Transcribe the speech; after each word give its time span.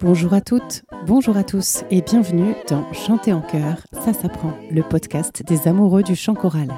Bonjour 0.00 0.32
à 0.32 0.40
toutes, 0.40 0.84
bonjour 1.06 1.36
à 1.36 1.44
tous 1.44 1.84
et 1.90 2.00
bienvenue 2.00 2.54
dans 2.70 2.90
Chanter 2.94 3.34
en 3.34 3.42
chœur, 3.42 3.86
ça 3.92 4.14
s'apprend, 4.14 4.54
le 4.70 4.82
podcast 4.82 5.42
des 5.46 5.68
amoureux 5.68 6.02
du 6.02 6.16
chant 6.16 6.34
choral. 6.34 6.72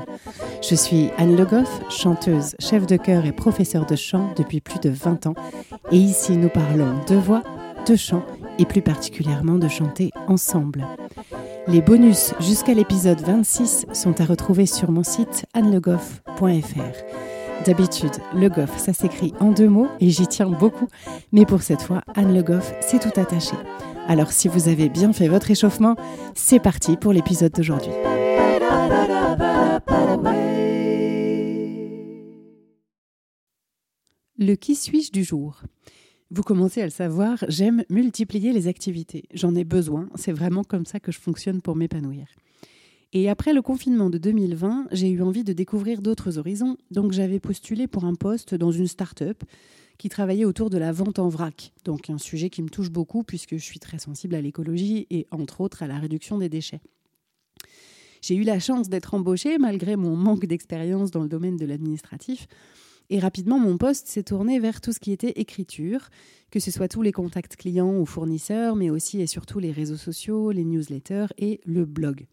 Je 0.69 0.75
suis 0.75 1.11
Anne 1.17 1.37
Le 1.37 1.45
Goff, 1.45 1.81
chanteuse, 1.91 2.57
chef 2.59 2.87
de 2.89 2.97
chœur 2.97 3.25
et 3.25 3.33
professeure 3.33 3.87
de 3.87 3.95
chant 3.95 4.35
depuis 4.37 4.61
plus 4.61 4.81
de 4.81 4.91
20 4.91 5.29
ans 5.29 5.35
et 5.93 5.97
ici 5.97 6.37
nous 6.37 6.49
parlons 6.49 6.99
de 7.09 7.15
voix, 7.15 7.45
de 7.87 7.95
chant 7.95 8.25
et 8.59 8.67
plus 8.67 8.83
particulièrement 8.83 9.57
de 9.57 9.69
chanter 9.69 10.11
ensemble. 10.27 10.85
Les 11.68 11.82
bonus 11.82 12.32
jusqu'à 12.41 12.75
l'épisode 12.75 13.20
26 13.20 13.87
sont 13.92 14.20
à 14.20 14.24
retrouver 14.24 14.66
sur 14.66 14.91
mon 14.91 15.02
site 15.02 15.46
annelegoff.fr. 15.55 17.65
D'habitude, 17.66 18.12
Le 18.34 18.48
Goff, 18.48 18.78
ça 18.78 18.95
s'écrit 18.95 19.34
en 19.38 19.51
deux 19.51 19.68
mots 19.68 19.88
et 20.01 20.09
j'y 20.09 20.27
tiens 20.27 20.48
beaucoup, 20.48 20.88
mais 21.30 21.45
pour 21.45 21.62
cette 21.62 21.82
fois, 21.82 22.02
Anne 22.15 22.34
Le 22.34 22.42
Goff, 22.42 22.73
c'est 22.80 23.01
tout 23.01 23.20
attaché. 23.20 23.55
Alors 24.09 24.32
si 24.32 24.48
vous 24.48 24.68
avez 24.68 24.88
bien 24.88 25.12
fait 25.12 25.29
votre 25.29 25.51
échauffement, 25.51 25.95
c'est 26.34 26.59
parti 26.59 26.96
pour 26.96 27.12
l'épisode 27.12 27.52
d'aujourd'hui. 27.52 27.93
Le 34.38 34.54
qui 34.54 34.74
suis-je 34.74 35.12
du 35.12 35.23
jour? 35.23 35.60
Vous 36.30 36.43
commencez 36.43 36.80
à 36.80 36.84
le 36.84 36.91
savoir, 36.91 37.45
j'aime 37.48 37.84
multiplier 37.91 38.52
les 38.52 38.69
activités. 38.69 39.25
J'en 39.34 39.55
ai 39.57 39.65
besoin, 39.65 40.09
c'est 40.15 40.33
vraiment 40.33 40.62
comme 40.62 40.87
ça 40.87 41.01
que 41.01 41.11
je 41.11 41.19
fonctionne 41.19 41.61
pour 41.61 41.75
m'épanouir. 41.75 42.27
Et 43.12 43.29
après 43.29 43.52
le 43.52 43.62
confinement 43.62 44.09
de 44.09 44.19
2020, 44.19 44.87
j'ai 44.93 45.11
eu 45.11 45.23
envie 45.23 45.43
de 45.43 45.52
découvrir 45.52 46.01
d'autres 46.01 46.38
horizons, 46.38 46.77
donc 46.93 47.10
j'avais 47.10 47.41
postulé 47.41 47.88
pour 47.88 48.04
un 48.04 48.15
poste 48.15 48.54
dans 48.54 48.71
une 48.71 48.87
start-up 48.87 49.43
qui 49.99 50.09
travaillait 50.09 50.45
autour 50.45 50.71
de 50.71 50.79
la 50.79 50.93
vente 50.93 51.19
en 51.19 51.29
vrac, 51.29 51.73
donc 51.85 52.09
un 52.09 52.19
sujet 52.19 52.49
qui 52.49 52.63
me 52.63 52.69
touche 52.69 52.91
beaucoup 52.91 53.24
puisque 53.24 53.57
je 53.57 53.63
suis 53.63 53.80
très 53.80 53.99
sensible 53.99 54.37
à 54.37 54.41
l'écologie 54.41 55.09
et 55.10 55.26
entre 55.32 55.60
autres 55.60 55.82
à 55.82 55.88
la 55.88 55.99
réduction 55.99 56.38
des 56.38 56.49
déchets. 56.49 56.80
J'ai 58.23 58.37
eu 58.37 58.45
la 58.45 58.60
chance 58.60 58.88
d'être 58.88 59.15
embauchée 59.15 59.59
malgré 59.59 59.97
mon 59.97 60.15
manque 60.15 60.47
d'expérience 60.47 61.10
dans 61.10 61.23
le 61.23 61.29
domaine 61.29 61.57
de 61.57 61.66
l'administratif 61.66 62.47
et 63.11 63.19
rapidement, 63.19 63.59
mon 63.59 63.77
poste 63.77 64.06
s'est 64.06 64.22
tourné 64.22 64.61
vers 64.61 64.81
tout 64.81 64.93
ce 64.93 65.00
qui 65.00 65.11
était 65.11 65.33
écriture, 65.41 66.11
que 66.53 66.61
ce 66.61 66.71
soit 66.71 66.87
tous 66.87 67.03
les 67.03 67.11
contacts 67.11 67.56
clients 67.56 67.99
ou 67.99 68.06
fournisseurs, 68.06 68.77
mais 68.77 68.89
aussi 68.89 69.21
et 69.21 69.27
surtout 69.27 69.59
les 69.59 69.72
réseaux 69.72 69.97
sociaux, 69.97 70.53
les 70.53 70.65
newsletters 70.65 71.27
et 71.37 71.61
le 71.65 71.84
blog. 71.84 72.27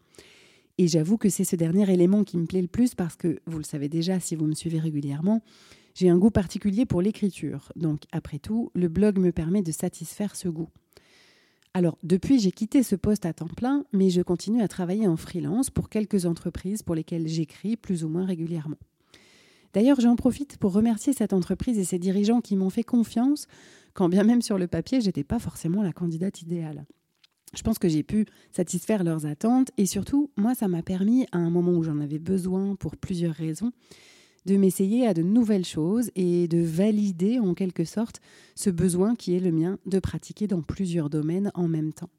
Et 0.78 0.86
j'avoue 0.86 1.18
que 1.18 1.28
c'est 1.28 1.42
ce 1.42 1.56
dernier 1.56 1.92
élément 1.92 2.22
qui 2.22 2.38
me 2.38 2.46
plaît 2.46 2.62
le 2.62 2.68
plus 2.68 2.94
parce 2.94 3.16
que, 3.16 3.40
vous 3.46 3.58
le 3.58 3.64
savez 3.64 3.88
déjà 3.88 4.20
si 4.20 4.36
vous 4.36 4.46
me 4.46 4.54
suivez 4.54 4.78
régulièrement, 4.78 5.42
j'ai 5.96 6.08
un 6.08 6.16
goût 6.16 6.30
particulier 6.30 6.86
pour 6.86 7.02
l'écriture. 7.02 7.72
Donc, 7.74 8.02
après 8.12 8.38
tout, 8.38 8.70
le 8.76 8.86
blog 8.86 9.18
me 9.18 9.32
permet 9.32 9.62
de 9.62 9.72
satisfaire 9.72 10.36
ce 10.36 10.48
goût. 10.48 10.68
Alors, 11.74 11.98
depuis, 12.04 12.38
j'ai 12.38 12.52
quitté 12.52 12.84
ce 12.84 12.94
poste 12.94 13.26
à 13.26 13.32
temps 13.32 13.48
plein, 13.48 13.84
mais 13.92 14.10
je 14.10 14.22
continue 14.22 14.62
à 14.62 14.68
travailler 14.68 15.08
en 15.08 15.16
freelance 15.16 15.70
pour 15.70 15.88
quelques 15.88 16.24
entreprises 16.24 16.84
pour 16.84 16.94
lesquelles 16.94 17.26
j'écris 17.26 17.76
plus 17.76 18.04
ou 18.04 18.08
moins 18.08 18.24
régulièrement. 18.24 18.78
D'ailleurs, 19.74 20.00
j'en 20.00 20.16
profite 20.16 20.56
pour 20.56 20.72
remercier 20.72 21.12
cette 21.12 21.32
entreprise 21.32 21.78
et 21.78 21.84
ses 21.84 21.98
dirigeants 21.98 22.40
qui 22.40 22.56
m'ont 22.56 22.70
fait 22.70 22.84
confiance, 22.84 23.46
quand 23.94 24.08
bien 24.08 24.24
même 24.24 24.42
sur 24.42 24.58
le 24.58 24.66
papier, 24.66 25.00
j'étais 25.00 25.24
pas 25.24 25.38
forcément 25.38 25.82
la 25.82 25.92
candidate 25.92 26.42
idéale. 26.42 26.86
Je 27.54 27.62
pense 27.62 27.78
que 27.78 27.88
j'ai 27.88 28.02
pu 28.02 28.26
satisfaire 28.52 29.04
leurs 29.04 29.26
attentes 29.26 29.70
et 29.76 29.86
surtout, 29.86 30.30
moi, 30.36 30.54
ça 30.54 30.68
m'a 30.68 30.82
permis, 30.82 31.26
à 31.32 31.38
un 31.38 31.50
moment 31.50 31.72
où 31.72 31.82
j'en 31.82 32.00
avais 32.00 32.18
besoin 32.18 32.76
pour 32.76 32.96
plusieurs 32.96 33.34
raisons, 33.34 33.72
de 34.46 34.56
m'essayer 34.56 35.06
à 35.06 35.14
de 35.14 35.22
nouvelles 35.22 35.64
choses 35.64 36.10
et 36.14 36.48
de 36.48 36.58
valider 36.58 37.38
en 37.38 37.54
quelque 37.54 37.84
sorte 37.84 38.20
ce 38.54 38.70
besoin 38.70 39.14
qui 39.14 39.34
est 39.34 39.40
le 39.40 39.52
mien 39.52 39.78
de 39.86 39.98
pratiquer 39.98 40.46
dans 40.46 40.62
plusieurs 40.62 41.10
domaines 41.10 41.50
en 41.54 41.68
même 41.68 41.92
temps. 41.92 42.10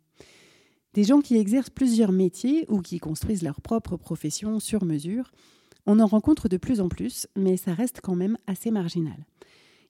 Des 0.94 1.04
gens 1.04 1.22
qui 1.22 1.38
exercent 1.38 1.70
plusieurs 1.70 2.12
métiers 2.12 2.66
ou 2.68 2.82
qui 2.82 3.00
construisent 3.00 3.44
leur 3.44 3.62
propre 3.62 3.96
profession 3.98 4.60
sur 4.60 4.86
mesure, 4.86 5.32
on 5.90 6.00
en 6.00 6.06
rencontre 6.06 6.48
de 6.48 6.58
plus 6.58 6.82
en 6.82 6.88
plus, 6.88 7.26
mais 7.36 7.58
ça 7.58 7.74
reste 7.74 8.00
quand 8.04 8.16
même 8.16 8.38
assez 8.46 8.70
marginal. 8.70 9.26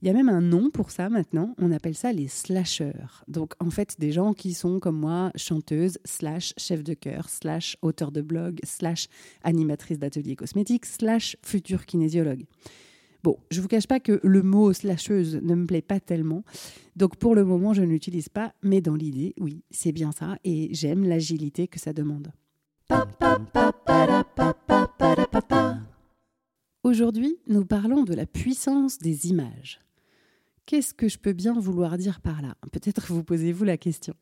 Il 0.01 0.07
y 0.07 0.09
a 0.09 0.13
même 0.13 0.29
un 0.29 0.39
nom 0.39 0.69
pour 0.69 0.91
ça 0.91 1.09
maintenant, 1.09 1.53
on 1.57 1.73
appelle 1.73 1.93
ça 1.93 2.13
les 2.13 2.29
slasheurs. 2.29 3.25
Donc 3.27 3.51
en 3.59 3.69
fait 3.69 3.99
des 3.99 4.13
gens 4.13 4.33
qui 4.33 4.53
sont 4.53 4.79
comme 4.79 4.97
moi 4.97 5.33
chanteuses, 5.35 5.99
slash 6.05 6.53
chef 6.55 6.85
de 6.85 6.93
chœur, 6.93 7.27
slash 7.27 7.75
auteur 7.81 8.13
de 8.13 8.21
blog, 8.21 8.59
slash 8.63 9.07
animatrice 9.43 9.99
d'atelier 9.99 10.37
cosmétique, 10.37 10.85
slash 10.85 11.35
futur 11.43 11.85
kinésiologue. 11.85 12.45
Bon, 13.21 13.37
je 13.51 13.59
vous 13.59 13.67
cache 13.67 13.87
pas 13.87 13.99
que 13.99 14.21
le 14.23 14.41
mot 14.41 14.71
slasheuse 14.71 15.35
ne 15.43 15.53
me 15.53 15.65
plaît 15.65 15.81
pas 15.81 15.99
tellement, 15.99 16.45
donc 16.95 17.17
pour 17.17 17.35
le 17.35 17.43
moment 17.43 17.73
je 17.73 17.81
ne 17.81 17.87
l'utilise 17.87 18.29
pas, 18.29 18.53
mais 18.63 18.79
dans 18.79 18.95
l'idée, 18.95 19.33
oui, 19.37 19.65
c'est 19.69 19.91
bien 19.91 20.13
ça, 20.13 20.37
et 20.45 20.69
j'aime 20.71 21.03
l'agilité 21.03 21.67
que 21.67 21.77
ça 21.77 21.91
demande. 21.91 22.31
Aujourd'hui, 26.89 27.37
nous 27.45 27.65
parlons 27.65 28.03
de 28.03 28.15
la 28.15 28.25
puissance 28.25 28.97
des 28.97 29.27
images. 29.27 29.79
Qu'est-ce 30.65 30.95
que 30.95 31.07
je 31.07 31.19
peux 31.19 31.33
bien 31.33 31.53
vouloir 31.53 31.99
dire 31.99 32.19
par 32.19 32.41
là? 32.41 32.55
Peut-être 32.71 33.13
vous 33.13 33.23
posez-vous 33.23 33.63
la 33.63 33.77
question. 33.77 34.15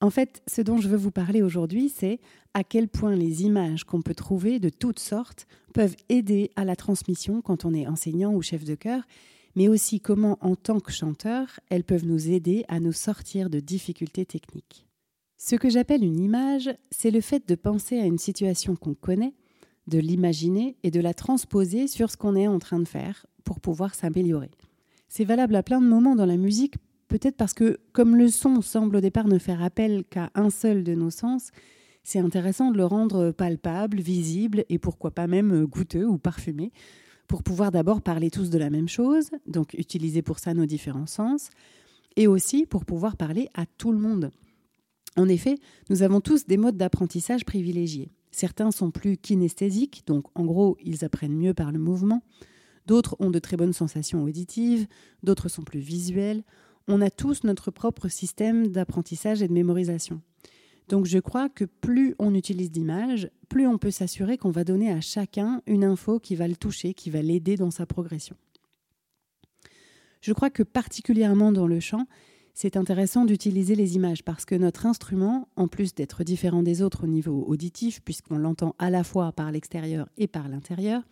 En 0.00 0.10
fait, 0.10 0.42
ce 0.48 0.60
dont 0.60 0.78
je 0.78 0.88
veux 0.88 0.96
vous 0.96 1.12
parler 1.12 1.40
aujourd'hui, 1.40 1.88
c'est 1.88 2.18
à 2.52 2.64
quel 2.64 2.88
point 2.88 3.14
les 3.14 3.44
images 3.44 3.84
qu'on 3.84 4.02
peut 4.02 4.16
trouver 4.16 4.58
de 4.58 4.70
toutes 4.70 4.98
sortes 4.98 5.46
peuvent 5.72 5.94
aider 6.08 6.50
à 6.56 6.64
la 6.64 6.74
transmission 6.74 7.40
quand 7.42 7.64
on 7.64 7.72
est 7.72 7.86
enseignant 7.86 8.34
ou 8.34 8.42
chef 8.42 8.64
de 8.64 8.74
chœur, 8.74 9.04
mais 9.54 9.68
aussi 9.68 10.00
comment, 10.00 10.36
en 10.40 10.56
tant 10.56 10.80
que 10.80 10.90
chanteur, 10.90 11.60
elles 11.70 11.84
peuvent 11.84 12.06
nous 12.06 12.28
aider 12.28 12.64
à 12.66 12.80
nous 12.80 12.92
sortir 12.92 13.50
de 13.50 13.60
difficultés 13.60 14.26
techniques. 14.26 14.88
Ce 15.36 15.54
que 15.54 15.70
j'appelle 15.70 16.02
une 16.02 16.18
image, 16.18 16.74
c'est 16.90 17.12
le 17.12 17.20
fait 17.20 17.48
de 17.48 17.54
penser 17.54 18.00
à 18.00 18.06
une 18.06 18.18
situation 18.18 18.74
qu'on 18.74 18.94
connaît 18.94 19.34
de 19.86 19.98
l'imaginer 19.98 20.76
et 20.82 20.90
de 20.90 21.00
la 21.00 21.14
transposer 21.14 21.86
sur 21.86 22.10
ce 22.10 22.16
qu'on 22.16 22.36
est 22.36 22.48
en 22.48 22.58
train 22.58 22.80
de 22.80 22.88
faire 22.88 23.26
pour 23.44 23.60
pouvoir 23.60 23.94
s'améliorer. 23.94 24.50
C'est 25.08 25.24
valable 25.24 25.54
à 25.56 25.62
plein 25.62 25.80
de 25.80 25.86
moments 25.86 26.16
dans 26.16 26.26
la 26.26 26.36
musique, 26.36 26.76
peut-être 27.08 27.36
parce 27.36 27.54
que 27.54 27.78
comme 27.92 28.16
le 28.16 28.28
son 28.28 28.62
semble 28.62 28.96
au 28.96 29.00
départ 29.00 29.28
ne 29.28 29.38
faire 29.38 29.62
appel 29.62 30.04
qu'à 30.04 30.30
un 30.34 30.50
seul 30.50 30.82
de 30.84 30.94
nos 30.94 31.10
sens, 31.10 31.50
c'est 32.02 32.18
intéressant 32.18 32.70
de 32.70 32.76
le 32.76 32.84
rendre 32.84 33.30
palpable, 33.30 34.00
visible 34.00 34.64
et 34.68 34.78
pourquoi 34.78 35.10
pas 35.10 35.26
même 35.26 35.64
goûteux 35.66 36.06
ou 36.06 36.18
parfumé, 36.18 36.72
pour 37.28 37.42
pouvoir 37.42 37.70
d'abord 37.70 38.02
parler 38.02 38.30
tous 38.30 38.50
de 38.50 38.58
la 38.58 38.70
même 38.70 38.88
chose, 38.88 39.30
donc 39.46 39.74
utiliser 39.74 40.20
pour 40.20 40.38
ça 40.38 40.52
nos 40.54 40.66
différents 40.66 41.06
sens, 41.06 41.50
et 42.16 42.26
aussi 42.26 42.66
pour 42.66 42.84
pouvoir 42.84 43.16
parler 43.16 43.48
à 43.54 43.66
tout 43.66 43.92
le 43.92 43.98
monde. 43.98 44.30
En 45.16 45.28
effet, 45.28 45.56
nous 45.90 46.02
avons 46.02 46.20
tous 46.20 46.46
des 46.46 46.56
modes 46.56 46.76
d'apprentissage 46.76 47.44
privilégiés. 47.44 48.10
Certains 48.34 48.72
sont 48.72 48.90
plus 48.90 49.16
kinesthésiques, 49.16 50.02
donc 50.08 50.26
en 50.34 50.44
gros, 50.44 50.76
ils 50.82 51.04
apprennent 51.04 51.36
mieux 51.36 51.54
par 51.54 51.70
le 51.70 51.78
mouvement. 51.78 52.20
D'autres 52.84 53.14
ont 53.20 53.30
de 53.30 53.38
très 53.38 53.56
bonnes 53.56 53.72
sensations 53.72 54.24
auditives, 54.24 54.88
d'autres 55.22 55.48
sont 55.48 55.62
plus 55.62 55.78
visuels. 55.78 56.42
On 56.88 57.00
a 57.00 57.10
tous 57.10 57.44
notre 57.44 57.70
propre 57.70 58.08
système 58.08 58.66
d'apprentissage 58.66 59.40
et 59.40 59.46
de 59.46 59.52
mémorisation. 59.52 60.20
Donc 60.88 61.06
je 61.06 61.20
crois 61.20 61.48
que 61.48 61.64
plus 61.64 62.16
on 62.18 62.34
utilise 62.34 62.72
d'images, 62.72 63.30
plus 63.48 63.68
on 63.68 63.78
peut 63.78 63.92
s'assurer 63.92 64.36
qu'on 64.36 64.50
va 64.50 64.64
donner 64.64 64.90
à 64.90 65.00
chacun 65.00 65.62
une 65.68 65.84
info 65.84 66.18
qui 66.18 66.34
va 66.34 66.48
le 66.48 66.56
toucher, 66.56 66.92
qui 66.92 67.10
va 67.10 67.22
l'aider 67.22 67.54
dans 67.54 67.70
sa 67.70 67.86
progression. 67.86 68.34
Je 70.22 70.32
crois 70.32 70.50
que 70.50 70.64
particulièrement 70.64 71.52
dans 71.52 71.68
le 71.68 71.78
chant, 71.78 72.08
c'est 72.54 72.76
intéressant 72.76 73.24
d'utiliser 73.24 73.74
les 73.74 73.96
images 73.96 74.22
parce 74.22 74.44
que 74.44 74.54
notre 74.54 74.86
instrument, 74.86 75.48
en 75.56 75.66
plus 75.66 75.92
d'être 75.92 76.22
différent 76.22 76.62
des 76.62 76.82
autres 76.82 77.04
au 77.04 77.08
niveau 77.08 77.44
auditif, 77.48 78.00
puisqu'on 78.04 78.38
l'entend 78.38 78.76
à 78.78 78.90
la 78.90 79.02
fois 79.02 79.32
par 79.32 79.50
l'extérieur 79.50 80.08
et 80.16 80.28
par 80.28 80.48
l'intérieur, 80.48 81.02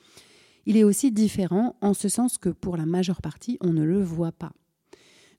il 0.67 0.77
est 0.77 0.85
aussi 0.85 1.11
différent 1.11 1.75
en 1.81 1.95
ce 1.95 2.09
sens 2.09 2.39
que 2.39 2.49
pour 2.49 2.77
la 2.77 2.87
majeure 2.87 3.21
partie, 3.21 3.59
on 3.61 3.73
ne 3.73 3.83
le 3.83 4.01
voit 4.01 4.31
pas. 4.31 4.53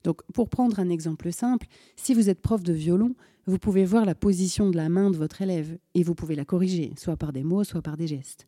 Donc, 0.04 0.20
pour 0.34 0.50
prendre 0.50 0.78
un 0.78 0.90
exemple 0.90 1.32
simple, 1.32 1.66
si 1.96 2.12
vous 2.12 2.28
êtes 2.28 2.42
prof 2.42 2.62
de 2.62 2.74
violon, 2.74 3.14
vous 3.46 3.58
pouvez 3.58 3.86
voir 3.86 4.04
la 4.04 4.14
position 4.14 4.70
de 4.70 4.76
la 4.76 4.90
main 4.90 5.10
de 5.10 5.16
votre 5.16 5.40
élève 5.40 5.78
et 5.94 6.02
vous 6.02 6.14
pouvez 6.14 6.34
la 6.34 6.44
corriger, 6.44 6.92
soit 6.98 7.16
par 7.16 7.32
des 7.32 7.42
mots, 7.42 7.64
soit 7.64 7.80
par 7.80 7.96
des 7.96 8.06
gestes. 8.06 8.46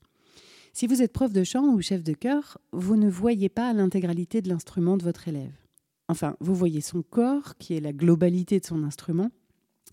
Si 0.75 0.87
vous 0.87 1.01
êtes 1.01 1.15
prof 1.15 1.33
de 1.33 1.43
chant 1.43 1.73
ou 1.73 1.81
chef 1.81 2.03
de 2.03 2.13
chœur, 2.13 2.59
vous 2.73 2.97
ne 2.97 3.09
voyez 3.09 3.49
pas 3.49 3.73
l'intégralité 3.73 4.43
de 4.43 4.51
l'instrument 4.51 4.99
de 4.99 5.05
votre 5.05 5.27
élève. 5.29 5.66
Enfin, 6.09 6.37
vous 6.41 6.55
voyez 6.55 6.81
son 6.81 7.03
corps, 7.03 7.57
qui 7.59 7.75
est 7.75 7.81
la 7.81 7.93
globalité 7.93 8.61
de 8.61 8.65
son 8.65 8.85
instrument. 8.85 9.31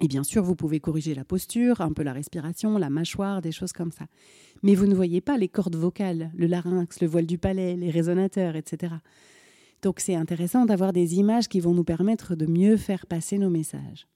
Et 0.02 0.08
bien 0.08 0.24
sûr, 0.24 0.44
vous 0.44 0.56
pouvez 0.56 0.80
corriger 0.80 1.14
la 1.14 1.24
posture, 1.24 1.82
un 1.82 1.94
peu 1.94 2.04
la 2.04 2.14
respiration, 2.14 2.78
la 2.78 2.90
mâchoire, 2.90 3.42
des 3.42 3.52
choses 3.52 3.74
comme 3.74 3.92
ça. 3.92 4.06
Mais 4.64 4.76
vous 4.76 4.86
ne 4.88 4.96
voyez 4.96 5.22
pas 5.22 5.38
les 5.38 5.48
cordes 5.48 5.76
vocales, 5.76 6.32
le 6.36 6.48
larynx, 6.48 7.00
le 7.02 7.08
voile 7.08 7.26
du 7.26 7.38
palais, 7.38 7.76
les 7.76 7.90
résonateurs, 7.90 8.56
etc. 8.56 8.96
Donc 9.82 10.00
c'est 10.00 10.16
intéressant 10.16 10.66
d'avoir 10.66 10.94
des 10.94 11.16
images 11.16 11.48
qui 11.48 11.60
vont 11.60 11.74
nous 11.74 11.84
permettre 11.84 12.36
de 12.36 12.46
mieux 12.46 12.78
faire 12.78 13.06
passer 13.06 13.38
nos 13.38 13.50
messages. 13.50 14.08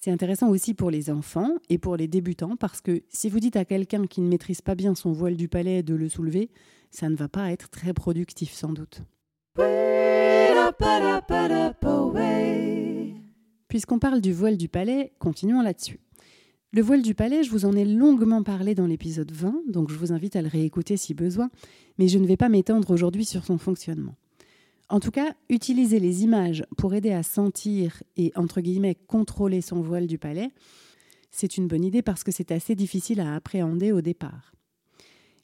C'est 0.00 0.10
intéressant 0.10 0.48
aussi 0.48 0.74
pour 0.74 0.90
les 0.90 1.10
enfants 1.10 1.50
et 1.68 1.78
pour 1.78 1.96
les 1.96 2.06
débutants 2.06 2.56
parce 2.56 2.80
que 2.80 3.02
si 3.08 3.28
vous 3.28 3.40
dites 3.40 3.56
à 3.56 3.64
quelqu'un 3.64 4.06
qui 4.06 4.20
ne 4.20 4.28
maîtrise 4.28 4.60
pas 4.60 4.74
bien 4.74 4.94
son 4.94 5.12
voile 5.12 5.36
du 5.36 5.48
palais 5.48 5.82
de 5.82 5.94
le 5.94 6.08
soulever, 6.08 6.50
ça 6.90 7.08
ne 7.08 7.16
va 7.16 7.28
pas 7.28 7.50
être 7.50 7.68
très 7.68 7.92
productif 7.92 8.52
sans 8.52 8.72
doute. 8.72 9.02
Puisqu'on 13.68 13.98
parle 13.98 14.20
du 14.20 14.32
voile 14.32 14.56
du 14.56 14.68
palais, 14.68 15.12
continuons 15.18 15.62
là-dessus. 15.62 16.00
Le 16.72 16.82
voile 16.82 17.02
du 17.02 17.14
palais, 17.14 17.42
je 17.44 17.50
vous 17.50 17.64
en 17.64 17.74
ai 17.74 17.84
longuement 17.84 18.42
parlé 18.42 18.74
dans 18.74 18.86
l'épisode 18.86 19.32
20, 19.32 19.62
donc 19.68 19.90
je 19.90 19.96
vous 19.96 20.12
invite 20.12 20.36
à 20.36 20.42
le 20.42 20.48
réécouter 20.48 20.96
si 20.96 21.14
besoin, 21.14 21.50
mais 21.98 22.08
je 22.08 22.18
ne 22.18 22.26
vais 22.26 22.36
pas 22.36 22.48
m'étendre 22.48 22.90
aujourd'hui 22.90 23.24
sur 23.24 23.44
son 23.44 23.56
fonctionnement. 23.58 24.16
En 24.90 25.00
tout 25.00 25.10
cas, 25.10 25.34
utiliser 25.48 26.00
les 26.00 26.24
images 26.24 26.64
pour 26.76 26.94
aider 26.94 27.12
à 27.12 27.22
sentir 27.22 28.02
et, 28.16 28.32
entre 28.36 28.60
guillemets, 28.60 28.94
contrôler 28.94 29.60
son 29.60 29.80
voile 29.80 30.06
du 30.06 30.18
palais, 30.18 30.50
c'est 31.30 31.56
une 31.56 31.68
bonne 31.68 31.84
idée 31.84 32.02
parce 32.02 32.24
que 32.24 32.32
c'est 32.32 32.52
assez 32.52 32.74
difficile 32.74 33.20
à 33.20 33.34
appréhender 33.34 33.92
au 33.92 34.00
départ. 34.00 34.52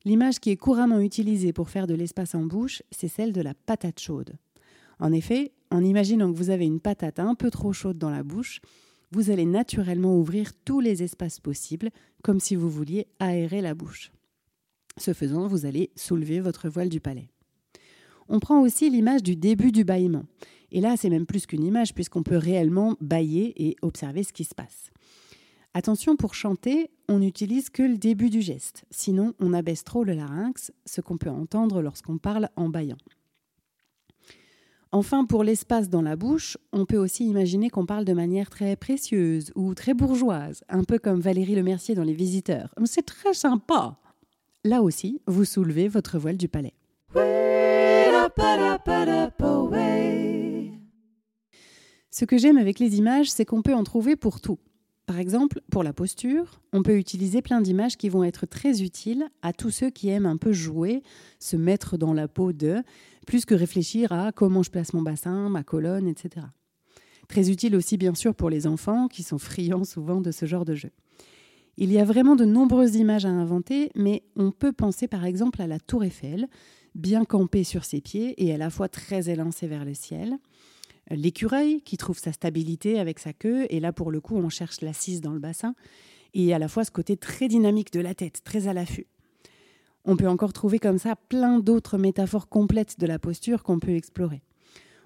L'image 0.04 0.40
qui 0.40 0.50
est 0.50 0.56
couramment 0.56 1.00
utilisée 1.00 1.52
pour 1.52 1.70
faire 1.70 1.86
de 1.86 1.94
l'espace 1.94 2.34
en 2.34 2.44
bouche, 2.44 2.82
c'est 2.90 3.08
celle 3.08 3.32
de 3.32 3.40
la 3.40 3.54
patate 3.54 4.00
chaude. 4.00 4.34
En 5.00 5.12
effet, 5.12 5.52
en 5.70 5.82
imaginant 5.82 6.32
que 6.32 6.36
vous 6.36 6.50
avez 6.50 6.66
une 6.66 6.80
patate 6.80 7.18
un 7.18 7.34
peu 7.34 7.50
trop 7.50 7.72
chaude 7.72 7.98
dans 7.98 8.10
la 8.10 8.22
bouche, 8.22 8.60
vous 9.10 9.30
allez 9.30 9.46
naturellement 9.46 10.16
ouvrir 10.16 10.52
tous 10.64 10.80
les 10.80 11.02
espaces 11.02 11.40
possibles, 11.40 11.90
comme 12.22 12.40
si 12.40 12.56
vous 12.56 12.70
vouliez 12.70 13.06
aérer 13.20 13.60
la 13.60 13.74
bouche. 13.74 14.12
Ce 14.96 15.12
faisant, 15.12 15.46
vous 15.46 15.66
allez 15.66 15.90
soulever 15.96 16.40
votre 16.40 16.68
voile 16.68 16.88
du 16.88 17.00
palais. 17.00 17.28
On 18.28 18.40
prend 18.40 18.60
aussi 18.60 18.88
l'image 18.90 19.22
du 19.22 19.36
début 19.36 19.72
du 19.72 19.84
bâillement. 19.84 20.24
Et 20.72 20.80
là, 20.80 20.96
c'est 20.96 21.10
même 21.10 21.26
plus 21.26 21.46
qu'une 21.46 21.64
image, 21.64 21.94
puisqu'on 21.94 22.22
peut 22.22 22.36
réellement 22.36 22.96
bailler 23.00 23.52
et 23.64 23.76
observer 23.82 24.22
ce 24.24 24.32
qui 24.32 24.44
se 24.44 24.54
passe. 24.54 24.90
Attention, 25.74 26.16
pour 26.16 26.34
chanter, 26.34 26.90
on 27.08 27.18
n'utilise 27.18 27.68
que 27.68 27.82
le 27.82 27.98
début 27.98 28.30
du 28.30 28.40
geste, 28.40 28.84
sinon 28.90 29.34
on 29.40 29.52
abaisse 29.52 29.82
trop 29.82 30.04
le 30.04 30.14
larynx, 30.14 30.72
ce 30.86 31.00
qu'on 31.00 31.18
peut 31.18 31.30
entendre 31.30 31.82
lorsqu'on 31.82 32.16
parle 32.16 32.48
en 32.54 32.68
baillant. 32.68 32.96
Enfin, 34.96 35.24
pour 35.24 35.42
l'espace 35.42 35.90
dans 35.90 36.02
la 36.02 36.14
bouche, 36.14 36.56
on 36.72 36.86
peut 36.86 36.98
aussi 36.98 37.24
imaginer 37.26 37.68
qu'on 37.68 37.84
parle 37.84 38.04
de 38.04 38.12
manière 38.12 38.48
très 38.48 38.76
précieuse 38.76 39.50
ou 39.56 39.74
très 39.74 39.92
bourgeoise, 39.92 40.62
un 40.68 40.84
peu 40.84 41.00
comme 41.00 41.18
Valérie 41.18 41.56
Le 41.56 41.64
Mercier 41.64 41.96
dans 41.96 42.04
Les 42.04 42.14
Visiteurs. 42.14 42.72
C'est 42.84 43.04
très 43.04 43.34
sympa. 43.34 43.98
Là 44.62 44.82
aussi, 44.82 45.20
vous 45.26 45.44
soulevez 45.44 45.88
votre 45.88 46.16
voile 46.20 46.36
du 46.36 46.46
palais. 46.46 46.74
Ce 52.12 52.24
que 52.24 52.38
j'aime 52.38 52.58
avec 52.58 52.78
les 52.78 52.96
images, 52.96 53.32
c'est 53.32 53.44
qu'on 53.44 53.62
peut 53.62 53.74
en 53.74 53.82
trouver 53.82 54.14
pour 54.14 54.40
tout. 54.40 54.60
Par 55.06 55.18
exemple, 55.18 55.60
pour 55.70 55.82
la 55.82 55.92
posture, 55.92 56.60
on 56.72 56.82
peut 56.82 56.96
utiliser 56.96 57.42
plein 57.42 57.60
d'images 57.60 57.96
qui 57.96 58.08
vont 58.08 58.24
être 58.24 58.46
très 58.46 58.82
utiles 58.82 59.28
à 59.42 59.52
tous 59.52 59.70
ceux 59.70 59.90
qui 59.90 60.08
aiment 60.08 60.24
un 60.24 60.38
peu 60.38 60.52
jouer, 60.52 61.02
se 61.38 61.56
mettre 61.56 61.98
dans 61.98 62.14
la 62.14 62.26
peau 62.26 62.54
de, 62.54 62.82
plus 63.26 63.44
que 63.44 63.54
réfléchir 63.54 64.12
à 64.12 64.32
comment 64.32 64.62
je 64.62 64.70
place 64.70 64.94
mon 64.94 65.02
bassin, 65.02 65.50
ma 65.50 65.62
colonne, 65.62 66.08
etc. 66.08 66.46
Très 67.28 67.50
utile 67.50 67.76
aussi 67.76 67.98
bien 67.98 68.14
sûr 68.14 68.34
pour 68.34 68.48
les 68.48 68.66
enfants 68.66 69.08
qui 69.08 69.22
sont 69.22 69.38
friands 69.38 69.84
souvent 69.84 70.22
de 70.22 70.30
ce 70.30 70.46
genre 70.46 70.64
de 70.64 70.74
jeu. 70.74 70.90
Il 71.76 71.92
y 71.92 71.98
a 71.98 72.04
vraiment 72.04 72.36
de 72.36 72.44
nombreuses 72.44 72.96
images 72.96 73.26
à 73.26 73.30
inventer, 73.30 73.90
mais 73.94 74.22
on 74.36 74.52
peut 74.52 74.72
penser 74.72 75.06
par 75.06 75.24
exemple 75.26 75.60
à 75.60 75.66
la 75.66 75.80
tour 75.80 76.04
Eiffel, 76.04 76.48
bien 76.94 77.24
campée 77.24 77.64
sur 77.64 77.84
ses 77.84 78.00
pieds 78.00 78.42
et 78.42 78.54
à 78.54 78.58
la 78.58 78.70
fois 78.70 78.88
très 78.88 79.28
élancée 79.28 79.66
vers 79.66 79.84
le 79.84 79.94
ciel 79.94 80.38
l'écureuil 81.10 81.82
qui 81.82 81.96
trouve 81.96 82.18
sa 82.18 82.32
stabilité 82.32 82.98
avec 82.98 83.18
sa 83.18 83.32
queue, 83.32 83.66
et 83.70 83.80
là 83.80 83.92
pour 83.92 84.10
le 84.10 84.20
coup 84.20 84.36
on 84.36 84.48
cherche 84.48 84.80
l'assise 84.80 85.20
dans 85.20 85.32
le 85.32 85.38
bassin, 85.38 85.74
et 86.34 86.52
à 86.54 86.58
la 86.58 86.68
fois 86.68 86.84
ce 86.84 86.90
côté 86.90 87.16
très 87.16 87.48
dynamique 87.48 87.92
de 87.92 88.00
la 88.00 88.14
tête, 88.14 88.40
très 88.44 88.68
à 88.68 88.72
l'affût. 88.72 89.06
On 90.04 90.16
peut 90.16 90.28
encore 90.28 90.52
trouver 90.52 90.78
comme 90.78 90.98
ça 90.98 91.16
plein 91.16 91.58
d'autres 91.58 91.96
métaphores 91.96 92.48
complètes 92.48 92.98
de 92.98 93.06
la 93.06 93.18
posture 93.18 93.62
qu'on 93.62 93.78
peut 93.78 93.94
explorer. 93.94 94.42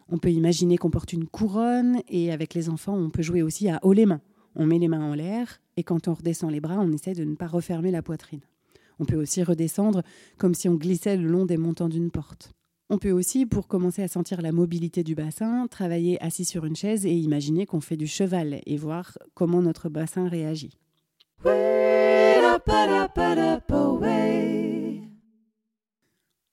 On 0.08 0.18
peut 0.18 0.32
imaginer 0.32 0.78
qu'on 0.78 0.90
porte 0.90 1.12
une 1.12 1.26
couronne, 1.26 2.00
et 2.08 2.32
avec 2.32 2.54
les 2.54 2.68
enfants 2.68 2.96
on 2.96 3.10
peut 3.10 3.22
jouer 3.22 3.42
aussi 3.42 3.68
à 3.68 3.78
haut 3.82 3.92
les 3.92 4.06
mains. 4.06 4.22
On 4.54 4.66
met 4.66 4.78
les 4.78 4.88
mains 4.88 5.04
en 5.04 5.14
l'air, 5.14 5.60
et 5.76 5.84
quand 5.84 6.08
on 6.08 6.14
redescend 6.14 6.50
les 6.50 6.60
bras, 6.60 6.78
on 6.80 6.90
essaie 6.92 7.14
de 7.14 7.24
ne 7.24 7.36
pas 7.36 7.46
refermer 7.46 7.90
la 7.90 8.02
poitrine. 8.02 8.40
On 8.98 9.04
peut 9.04 9.16
aussi 9.16 9.42
redescendre 9.42 10.02
comme 10.38 10.54
si 10.54 10.68
on 10.68 10.74
glissait 10.74 11.16
le 11.16 11.28
long 11.28 11.46
des 11.46 11.56
montants 11.56 11.88
d'une 11.88 12.10
porte. 12.10 12.52
On 12.90 12.96
peut 12.96 13.10
aussi, 13.10 13.44
pour 13.44 13.68
commencer 13.68 14.02
à 14.02 14.08
sentir 14.08 14.40
la 14.40 14.50
mobilité 14.50 15.02
du 15.02 15.14
bassin, 15.14 15.66
travailler 15.66 16.22
assis 16.22 16.46
sur 16.46 16.64
une 16.64 16.74
chaise 16.74 17.04
et 17.04 17.12
imaginer 17.12 17.66
qu'on 17.66 17.82
fait 17.82 17.98
du 17.98 18.06
cheval 18.06 18.62
et 18.64 18.76
voir 18.78 19.18
comment 19.34 19.60
notre 19.60 19.90
bassin 19.90 20.26
réagit. 20.26 20.78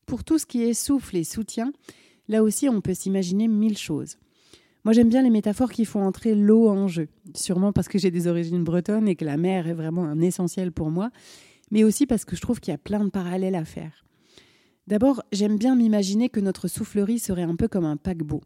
Pour 0.06 0.26
tout 0.26 0.38
ce 0.38 0.46
qui 0.46 0.64
est 0.64 0.74
souffle 0.74 1.16
et 1.16 1.24
soutien, 1.24 1.72
là 2.28 2.44
aussi 2.44 2.68
on 2.68 2.82
peut 2.82 2.94
s'imaginer 2.94 3.48
mille 3.48 3.78
choses. 3.78 4.18
Moi 4.84 4.94
j'aime 4.94 5.10
bien 5.10 5.24
les 5.24 5.30
métaphores 5.30 5.72
qui 5.72 5.86
font 5.86 6.04
entrer 6.04 6.36
l'eau 6.36 6.68
en 6.68 6.90
jeu, 6.90 7.08
sûrement 7.34 7.72
parce 7.72 7.88
que 7.88 7.98
j'ai 7.98 8.12
des 8.12 8.28
origines 8.28 8.64
bretonnes 8.64 9.08
et 9.08 9.16
que 9.16 9.26
la 9.26 9.38
mer 9.38 9.68
est 9.68 9.74
vraiment 9.74 10.04
un 10.04 10.20
essentiel 10.20 10.74
pour 10.74 10.92
moi, 10.92 11.12
mais 11.72 11.86
aussi 11.86 12.06
parce 12.06 12.26
que 12.26 12.36
je 12.36 12.42
trouve 12.42 12.60
qu'il 12.60 12.72
y 12.72 12.76
a 12.76 12.78
plein 12.78 13.06
de 13.06 13.10
parallèles 13.10 13.56
à 13.56 13.64
faire. 13.64 14.05
D'abord, 14.88 15.24
j'aime 15.32 15.58
bien 15.58 15.76
m'imaginer 15.76 16.30
que 16.30 16.40
notre 16.40 16.68
soufflerie 16.68 17.18
serait 17.18 17.42
un 17.42 17.56
peu 17.56 17.68
comme 17.68 17.86
un 17.86 17.98
paquebot. 17.98 18.42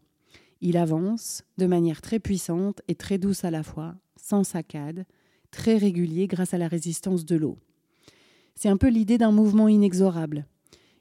Il 0.62 0.78
avance 0.78 1.42
de 1.58 1.66
manière 1.66 2.00
très 2.00 2.18
puissante 2.18 2.80
et 2.88 2.94
très 2.94 3.18
douce 3.18 3.44
à 3.44 3.50
la 3.50 3.62
fois, 3.62 3.94
sans 4.16 4.42
saccade, 4.42 5.04
très 5.50 5.76
régulier 5.76 6.26
grâce 6.26 6.54
à 6.54 6.58
la 6.58 6.68
résistance 6.68 7.26
de 7.26 7.36
l'eau. 7.36 7.58
C'est 8.54 8.70
un 8.70 8.78
peu 8.78 8.88
l'idée 8.88 9.18
d'un 9.18 9.32
mouvement 9.32 9.68
inexorable. 9.68 10.46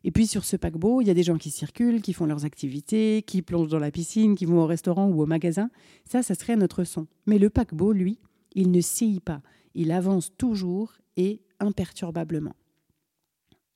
Et 0.03 0.11
puis 0.11 0.27
sur 0.27 0.43
ce 0.43 0.57
paquebot, 0.57 1.01
il 1.01 1.07
y 1.07 1.11
a 1.11 1.13
des 1.13 1.23
gens 1.23 1.37
qui 1.37 1.51
circulent, 1.51 2.01
qui 2.01 2.13
font 2.13 2.25
leurs 2.25 2.43
activités, 2.43 3.23
qui 3.25 3.41
plongent 3.41 3.69
dans 3.69 3.79
la 3.79 3.91
piscine, 3.91 4.35
qui 4.35 4.45
vont 4.45 4.61
au 4.61 4.65
restaurant 4.65 5.07
ou 5.07 5.21
au 5.21 5.25
magasin. 5.25 5.69
Ça, 6.09 6.21
ça 6.21 6.35
serait 6.35 6.55
notre 6.57 6.83
son. 6.83 7.07
Mais 7.25 7.37
le 7.37 7.49
paquebot, 7.49 7.93
lui, 7.93 8.19
il 8.55 8.71
ne 8.71 8.81
scie 8.81 9.21
pas. 9.21 9.41
Il 9.73 9.91
avance 9.91 10.31
toujours 10.37 10.93
et 11.15 11.41
imperturbablement. 11.59 12.55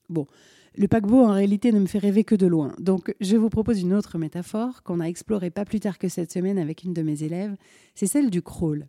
Bon, 0.09 0.27
le 0.75 0.87
paquebot, 0.87 1.23
en 1.23 1.33
réalité, 1.33 1.71
ne 1.71 1.79
me 1.79 1.85
fait 1.85 1.99
rêver 1.99 2.23
que 2.23 2.35
de 2.35 2.47
loin. 2.47 2.73
Donc, 2.79 3.13
je 3.21 3.37
vous 3.37 3.49
propose 3.49 3.81
une 3.81 3.93
autre 3.93 4.17
métaphore 4.17 4.81
qu'on 4.83 4.99
a 4.99 5.05
explorée 5.05 5.51
pas 5.51 5.65
plus 5.65 5.79
tard 5.79 5.99
que 5.99 6.09
cette 6.09 6.31
semaine 6.31 6.57
avec 6.57 6.83
une 6.83 6.93
de 6.93 7.03
mes 7.03 7.23
élèves. 7.23 7.55
C'est 7.93 8.07
celle 8.07 8.31
du 8.31 8.41
crawl. 8.41 8.87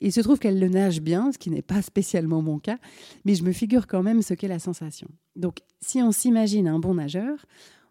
Il 0.00 0.12
se 0.12 0.20
trouve 0.20 0.38
qu'elle 0.38 0.60
le 0.60 0.68
nage 0.68 1.00
bien, 1.00 1.32
ce 1.32 1.38
qui 1.38 1.50
n'est 1.50 1.62
pas 1.62 1.82
spécialement 1.82 2.42
mon 2.42 2.58
cas, 2.58 2.78
mais 3.24 3.34
je 3.34 3.42
me 3.42 3.52
figure 3.52 3.86
quand 3.86 4.02
même 4.02 4.22
ce 4.22 4.34
qu'est 4.34 4.48
la 4.48 4.58
sensation. 4.58 5.08
Donc, 5.34 5.58
si 5.80 6.02
on 6.02 6.12
s'imagine 6.12 6.68
un 6.68 6.78
bon 6.78 6.94
nageur, 6.94 7.46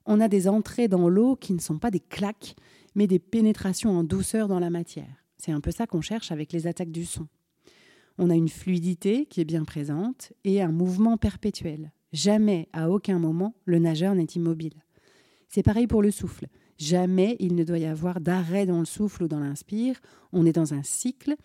on 0.05 0.21
a 0.21 0.27
des 0.27 0.47
entrées 0.47 0.87
dans 0.87 1.09
l'eau 1.09 1.35
qui 1.35 1.53
ne 1.53 1.59
sont 1.59 1.79
pas 1.79 1.91
des 1.91 1.99
claques, 1.99 2.55
mais 2.95 3.07
des 3.07 3.19
pénétrations 3.19 3.91
en 3.91 4.03
douceur 4.03 4.47
dans 4.47 4.59
la 4.59 4.69
matière. 4.69 5.25
C'est 5.37 5.51
un 5.51 5.59
peu 5.59 5.71
ça 5.71 5.85
qu'on 5.85 6.01
cherche 6.01 6.31
avec 6.31 6.53
les 6.53 6.65
attaques 6.65 6.91
du 6.91 7.05
son. 7.05 7.27
On 8.17 8.29
a 8.29 8.35
une 8.35 8.49
fluidité 8.49 9.25
qui 9.25 9.41
est 9.41 9.45
bien 9.45 9.63
présente 9.63 10.33
et 10.43 10.61
un 10.61 10.71
mouvement 10.71 11.17
perpétuel. 11.17 11.91
Jamais, 12.13 12.69
à 12.73 12.89
aucun 12.89 13.19
moment, 13.19 13.55
le 13.65 13.79
nageur 13.79 14.15
n'est 14.15 14.25
immobile. 14.25 14.83
C'est 15.47 15.63
pareil 15.63 15.87
pour 15.87 16.01
le 16.01 16.11
souffle. 16.11 16.47
Jamais 16.77 17.35
il 17.39 17.55
ne 17.55 17.63
doit 17.63 17.79
y 17.79 17.85
avoir 17.85 18.21
d'arrêt 18.21 18.65
dans 18.65 18.79
le 18.79 18.85
souffle 18.85 19.23
ou 19.23 19.27
dans 19.27 19.39
l'inspire. 19.39 19.99
On 20.31 20.45
est 20.45 20.53
dans 20.53 20.73
un 20.73 20.83
cycle. 20.83 21.35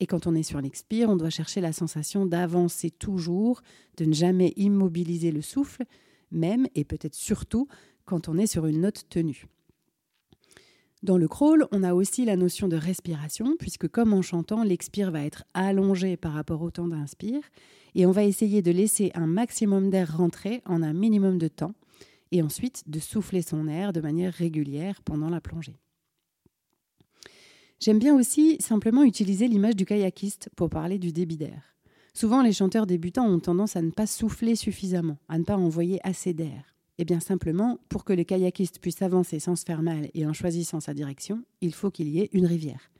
Et 0.00 0.06
quand 0.06 0.26
on 0.26 0.34
est 0.34 0.42
sur 0.42 0.60
l'expire, 0.60 1.08
on 1.08 1.16
doit 1.16 1.30
chercher 1.30 1.60
la 1.60 1.72
sensation 1.72 2.26
d'avancer 2.26 2.90
toujours, 2.90 3.62
de 3.96 4.04
ne 4.04 4.12
jamais 4.12 4.52
immobiliser 4.56 5.30
le 5.30 5.42
souffle, 5.42 5.84
même 6.30 6.66
et 6.74 6.84
peut-être 6.84 7.14
surtout 7.14 7.68
quand 8.04 8.28
on 8.28 8.36
est 8.36 8.46
sur 8.46 8.66
une 8.66 8.80
note 8.80 9.04
tenue. 9.08 9.46
Dans 11.02 11.18
le 11.18 11.26
crawl, 11.26 11.66
on 11.72 11.82
a 11.82 11.94
aussi 11.94 12.24
la 12.24 12.36
notion 12.36 12.68
de 12.68 12.76
respiration, 12.76 13.56
puisque 13.58 13.88
comme 13.88 14.12
en 14.12 14.22
chantant, 14.22 14.62
l'expire 14.62 15.10
va 15.10 15.24
être 15.24 15.42
allongé 15.52 16.16
par 16.16 16.32
rapport 16.32 16.62
au 16.62 16.70
temps 16.70 16.86
d'inspire, 16.86 17.42
et 17.96 18.06
on 18.06 18.12
va 18.12 18.22
essayer 18.22 18.62
de 18.62 18.70
laisser 18.70 19.10
un 19.14 19.26
maximum 19.26 19.90
d'air 19.90 20.16
rentrer 20.16 20.62
en 20.64 20.80
un 20.80 20.92
minimum 20.92 21.38
de 21.38 21.48
temps, 21.48 21.74
et 22.30 22.40
ensuite 22.40 22.84
de 22.88 23.00
souffler 23.00 23.42
son 23.42 23.66
air 23.66 23.92
de 23.92 24.00
manière 24.00 24.32
régulière 24.32 25.02
pendant 25.02 25.28
la 25.28 25.40
plongée. 25.40 25.80
J'aime 27.80 27.98
bien 27.98 28.14
aussi 28.14 28.56
simplement 28.60 29.02
utiliser 29.02 29.48
l'image 29.48 29.74
du 29.74 29.84
kayakiste 29.84 30.50
pour 30.54 30.70
parler 30.70 31.00
du 31.00 31.10
débit 31.10 31.36
d'air. 31.36 31.74
Souvent, 32.14 32.42
les 32.42 32.52
chanteurs 32.52 32.86
débutants 32.86 33.26
ont 33.26 33.40
tendance 33.40 33.74
à 33.74 33.82
ne 33.82 33.90
pas 33.90 34.06
souffler 34.06 34.54
suffisamment, 34.54 35.18
à 35.28 35.36
ne 35.38 35.44
pas 35.44 35.56
envoyer 35.56 35.98
assez 36.06 36.32
d'air. 36.32 36.76
Eh 37.02 37.04
bien 37.04 37.18
simplement, 37.18 37.80
pour 37.88 38.04
que 38.04 38.12
le 38.12 38.22
kayakiste 38.22 38.78
puisse 38.78 39.02
avancer 39.02 39.40
sans 39.40 39.56
se 39.56 39.64
faire 39.64 39.82
mal 39.82 40.08
et 40.14 40.24
en 40.24 40.32
choisissant 40.32 40.78
sa 40.78 40.94
direction, 40.94 41.42
il 41.60 41.74
faut 41.74 41.90
qu'il 41.90 42.06
y 42.06 42.20
ait 42.20 42.30
une 42.32 42.46
rivière. 42.46 42.92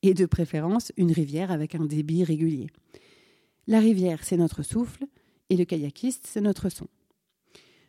Et 0.00 0.14
de 0.14 0.24
préférence, 0.24 0.92
une 0.96 1.12
rivière 1.12 1.50
avec 1.50 1.74
un 1.74 1.84
débit 1.84 2.24
régulier. 2.24 2.68
La 3.66 3.78
rivière, 3.80 4.24
c'est 4.24 4.38
notre 4.38 4.62
souffle, 4.62 5.04
et 5.50 5.58
le 5.58 5.66
kayakiste, 5.66 6.26
c'est 6.26 6.40
notre 6.40 6.70
son. 6.70 6.86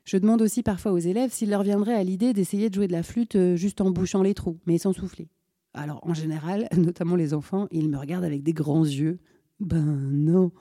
Je 0.04 0.18
demande 0.18 0.42
aussi 0.42 0.62
parfois 0.62 0.92
aux 0.92 0.98
élèves 0.98 1.32
s'il 1.32 1.52
leur 1.52 1.64
viendrait 1.64 1.96
à 1.96 2.04
l'idée 2.04 2.34
d'essayer 2.34 2.70
de 2.70 2.76
jouer 2.76 2.88
de 2.88 2.92
la 2.92 3.02
flûte 3.02 3.38
euh, 3.38 3.56
juste 3.56 3.80
en 3.80 3.92
bouchant 3.92 4.24
les 4.24 4.34
trous, 4.34 4.60
mais 4.66 4.78
sans 4.78 4.92
souffler. 4.92 5.30
Alors 5.74 6.06
en 6.06 6.14
général, 6.14 6.68
notamment 6.76 7.16
les 7.16 7.34
enfants, 7.34 7.70
ils 7.72 7.88
me 7.88 7.98
regardent 7.98 8.26
avec 8.26 8.44
des 8.44 8.52
grands 8.52 8.84
yeux. 8.84 9.20
Ben 9.62 9.80
non. 9.80 10.52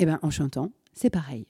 Eh 0.00 0.06
bien 0.06 0.18
en 0.22 0.30
chantant, 0.30 0.72
c'est 0.92 1.10
pareil. 1.10 1.46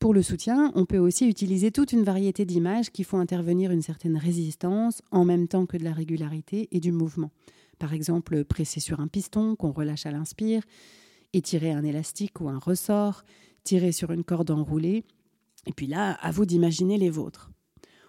Pour 0.00 0.14
le 0.14 0.22
soutien, 0.22 0.72
on 0.76 0.86
peut 0.86 0.96
aussi 0.96 1.28
utiliser 1.28 1.70
toute 1.70 1.92
une 1.92 2.04
variété 2.04 2.46
d'images 2.46 2.88
qui 2.90 3.04
font 3.04 3.18
intervenir 3.18 3.70
une 3.70 3.82
certaine 3.82 4.16
résistance 4.16 5.02
en 5.10 5.26
même 5.26 5.46
temps 5.46 5.66
que 5.66 5.76
de 5.76 5.84
la 5.84 5.92
régularité 5.92 6.68
et 6.72 6.80
du 6.80 6.90
mouvement. 6.90 7.30
Par 7.78 7.92
exemple, 7.92 8.44
presser 8.44 8.80
sur 8.80 9.00
un 9.00 9.08
piston 9.08 9.56
qu'on 9.56 9.72
relâche 9.72 10.06
à 10.06 10.10
l'inspire, 10.10 10.62
étirer 11.34 11.72
un 11.72 11.84
élastique 11.84 12.40
ou 12.40 12.48
un 12.48 12.58
ressort, 12.58 13.24
tirer 13.62 13.92
sur 13.92 14.10
une 14.10 14.24
corde 14.24 14.50
enroulée. 14.50 15.04
Et 15.66 15.72
puis 15.74 15.86
là, 15.86 16.12
à 16.22 16.30
vous 16.30 16.46
d'imaginer 16.46 16.96
les 16.96 17.10
vôtres. 17.10 17.50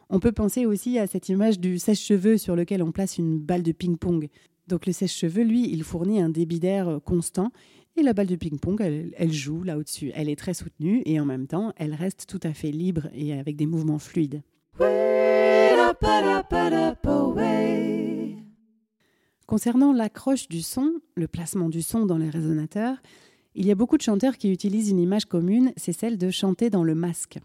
On 0.10 0.22
peut 0.22 0.32
penser 0.32 0.66
aussi 0.66 0.98
à 0.98 1.08
cette 1.08 1.28
image 1.28 1.60
du 1.60 1.78
sèche-cheveux 1.78 2.38
sur 2.38 2.56
lequel 2.56 2.84
on 2.84 2.94
place 2.94 3.18
une 3.18 3.38
balle 3.38 3.64
de 3.64 3.74
ping-pong. 3.74 4.30
Donc 4.70 4.86
le 4.86 4.94
sèche-cheveux, 4.94 5.44
lui, 5.44 5.70
il 5.70 5.84
fournit 5.84 6.22
un 6.22 6.30
débit 6.30 6.62
d'air 6.62 7.02
constant 7.04 7.52
et 7.98 8.04
la 8.04 8.14
balle 8.14 8.28
de 8.28 8.36
ping-pong, 8.36 8.82
elle, 8.82 9.34
joue 9.34 9.64
là 9.64 9.78
au-dessus. 9.78 10.12
Elle 10.16 10.30
est 10.30 10.36
très 10.36 10.54
soutenue 10.54 11.02
et 11.06 11.20
en 11.20 11.26
même 11.26 11.48
temps, 11.48 11.74
elle 11.76 11.94
reste 11.94 12.26
tout 12.28 12.40
à 12.44 12.54
fait 12.54 12.72
libre 12.72 13.10
et 13.14 13.34
avec 13.34 13.56
des 13.56 13.66
mouvements 13.66 14.00
fluides. 14.00 14.42
Concernant 19.46 19.92
l'accroche 19.92 20.48
du 20.48 20.62
son, 20.62 20.94
le 21.16 21.28
placement 21.28 21.68
du 21.68 21.82
son 21.82 22.06
dans 22.06 22.18
les 22.18 22.30
résonateurs, 22.30 22.98
il 23.54 23.66
y 23.66 23.72
a 23.72 23.76
beaucoup 23.76 23.98
de 23.98 24.02
chanteurs 24.02 24.38
qui 24.38 24.50
utilisent 24.50 24.90
une 24.90 25.00
image 25.00 25.26
commune, 25.26 25.74
c'est 25.76 25.92
celle 25.92 26.18
de 26.18 26.30
chanter 26.30 26.70
dans 26.70 26.86
le 26.86 26.96
masque. 26.96 27.40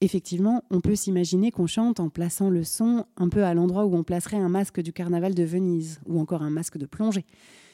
Effectivement, 0.00 0.62
on 0.70 0.80
peut 0.80 0.94
s'imaginer 0.94 1.50
qu'on 1.50 1.66
chante 1.66 2.00
en 2.00 2.10
plaçant 2.10 2.50
le 2.50 2.62
son 2.62 3.06
un 3.16 3.28
peu 3.28 3.42
à 3.42 3.54
l'endroit 3.54 3.86
où 3.86 3.96
on 3.96 4.04
placerait 4.04 4.36
un 4.36 4.48
masque 4.48 4.80
du 4.80 4.92
carnaval 4.92 5.34
de 5.34 5.42
Venise 5.42 6.00
ou 6.06 6.20
encore 6.20 6.42
un 6.42 6.50
masque 6.50 6.78
de 6.78 6.86
plongée 6.86 7.24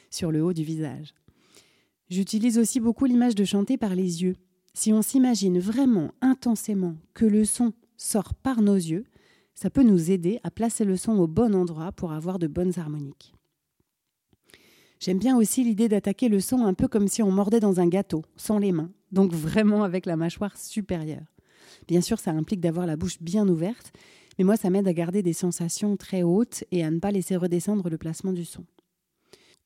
sur 0.09 0.31
le 0.31 0.41
haut 0.43 0.53
du 0.53 0.63
visage. 0.63 1.13
J'utilise 2.13 2.59
aussi 2.59 2.79
beaucoup 2.79 3.05
l'image 3.05 3.33
de 3.33 3.43
chanter 3.43 3.75
par 3.75 3.95
les 3.95 4.21
yeux. 4.21 4.35
Si 4.75 4.93
on 4.93 5.01
s'imagine 5.01 5.57
vraiment 5.57 6.11
intensément 6.21 6.95
que 7.15 7.25
le 7.25 7.43
son 7.43 7.73
sort 7.97 8.35
par 8.35 8.61
nos 8.61 8.75
yeux, 8.75 9.05
ça 9.55 9.71
peut 9.71 9.81
nous 9.81 10.11
aider 10.11 10.39
à 10.43 10.51
placer 10.51 10.85
le 10.85 10.95
son 10.95 11.13
au 11.13 11.25
bon 11.25 11.55
endroit 11.55 11.91
pour 11.91 12.11
avoir 12.11 12.37
de 12.37 12.45
bonnes 12.45 12.77
harmoniques. 12.77 13.33
J'aime 14.99 15.17
bien 15.17 15.35
aussi 15.35 15.63
l'idée 15.63 15.89
d'attaquer 15.89 16.29
le 16.29 16.39
son 16.39 16.65
un 16.65 16.75
peu 16.75 16.87
comme 16.87 17.07
si 17.07 17.23
on 17.23 17.31
mordait 17.31 17.59
dans 17.59 17.79
un 17.79 17.87
gâteau, 17.87 18.21
sans 18.37 18.59
les 18.59 18.71
mains, 18.71 18.91
donc 19.11 19.33
vraiment 19.33 19.81
avec 19.81 20.05
la 20.05 20.15
mâchoire 20.15 20.55
supérieure. 20.55 21.33
Bien 21.87 22.01
sûr, 22.01 22.19
ça 22.19 22.29
implique 22.29 22.61
d'avoir 22.61 22.85
la 22.85 22.95
bouche 22.95 23.19
bien 23.21 23.49
ouverte, 23.49 23.91
mais 24.37 24.43
moi, 24.43 24.55
ça 24.55 24.69
m'aide 24.69 24.87
à 24.87 24.93
garder 24.93 25.23
des 25.23 25.33
sensations 25.33 25.97
très 25.97 26.21
hautes 26.21 26.63
et 26.71 26.83
à 26.83 26.91
ne 26.91 26.99
pas 26.99 27.09
laisser 27.09 27.37
redescendre 27.37 27.89
le 27.89 27.97
placement 27.97 28.33
du 28.33 28.45
son. 28.45 28.65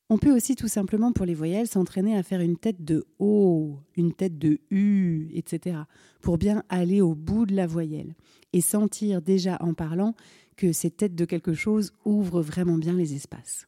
On 0.10 0.18
peut 0.18 0.34
aussi 0.34 0.56
tout 0.56 0.70
simplement 0.70 1.12
pour 1.12 1.26
les 1.26 1.34
voyelles 1.34 1.68
s'entraîner 1.68 2.16
à 2.16 2.24
faire 2.24 2.40
une 2.40 2.56
tête 2.56 2.86
de 2.86 3.06
O, 3.20 3.78
une 3.98 4.14
tête 4.14 4.38
de 4.38 4.60
U, 4.72 5.30
etc. 5.34 5.80
pour 6.22 6.38
bien 6.38 6.64
aller 6.70 7.02
au 7.02 7.14
bout 7.14 7.46
de 7.46 7.54
la 7.54 7.68
voyelle 7.68 8.16
et 8.54 8.62
sentir 8.62 9.22
déjà 9.22 9.58
en 9.60 9.74
parlant 9.74 10.16
que 10.56 10.72
ces 10.72 10.92
têtes 10.92 11.16
de 11.16 11.26
quelque 11.26 11.54
chose 11.54 11.92
ouvrent 12.06 12.42
vraiment 12.42 12.78
bien 12.78 12.94
les 12.94 13.16
espaces. 13.16 13.68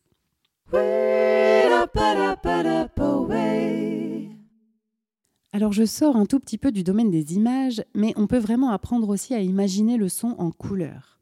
Alors 5.51 5.74
je 5.74 5.86
sors 5.86 6.15
un 6.15 6.25
tout 6.25 6.39
petit 6.39 6.58
peu 6.58 6.72
du 6.72 6.84
domaine 6.84 7.12
des 7.12 7.34
images, 7.34 7.84
mais 7.93 8.13
on 8.15 8.27
peut 8.27 8.38
vraiment 8.38 8.69
apprendre 8.69 9.10
aussi 9.10 9.34
à 9.34 9.41
imaginer 9.41 9.98
le 9.98 10.08
son 10.08 10.36
en 10.38 10.51
couleurs. 10.51 11.18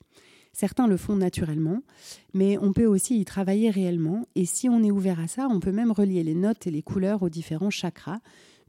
Certains 0.60 0.88
le 0.88 0.98
font 0.98 1.16
naturellement, 1.16 1.84
mais 2.34 2.58
on 2.58 2.74
peut 2.74 2.88
aussi 2.88 3.20
y 3.20 3.26
travailler 3.26 3.70
réellement. 3.70 4.26
Et 4.34 4.48
si 4.48 4.68
on 4.68 4.82
est 4.82 4.90
ouvert 4.90 5.20
à 5.20 5.28
ça, 5.28 5.48
on 5.52 5.60
peut 5.60 5.72
même 5.72 5.92
relier 5.92 6.24
les 6.24 6.34
notes 6.34 6.66
et 6.66 6.72
les 6.72 6.82
couleurs 6.82 7.22
aux 7.22 7.30
différents 7.30 7.70
chakras, 7.70 8.22